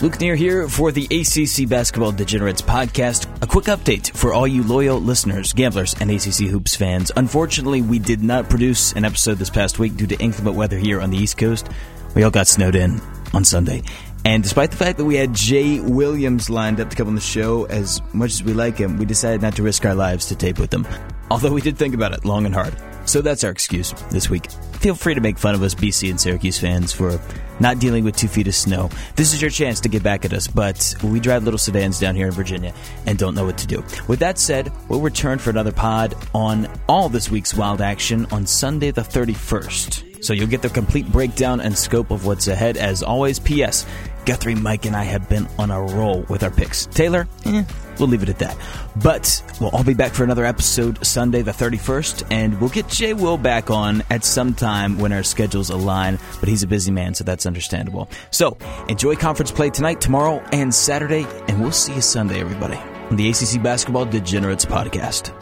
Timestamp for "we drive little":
31.02-31.58